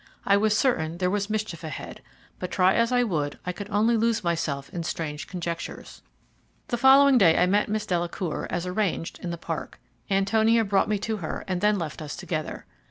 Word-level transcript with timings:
I 0.25 0.35
was 0.35 0.57
certain 0.57 0.97
there 0.97 1.11
was 1.11 1.29
mischief 1.29 1.63
ahead, 1.63 2.01
but 2.39 2.49
try 2.49 2.73
as 2.73 2.91
I 2.91 3.03
would 3.03 3.37
I 3.45 3.51
could 3.51 3.69
only 3.69 3.95
lose 3.95 4.23
myself 4.23 4.67
in 4.71 4.81
strange 4.81 5.27
conjectures. 5.27 6.01
The 6.69 6.77
following 6.77 7.19
day 7.19 7.37
I 7.37 7.45
met 7.45 7.69
Miss 7.69 7.85
Delacour, 7.85 8.47
as 8.49 8.65
arranged, 8.65 9.19
in 9.23 9.29
the 9.29 9.37
park. 9.37 9.79
Antonia 10.09 10.65
brought 10.65 10.89
me 10.89 10.97
to 10.97 11.17
her, 11.17 11.43
and 11.47 11.61
then 11.61 11.77
left 11.77 12.01
us 12.01 12.15
together. 12.15 12.65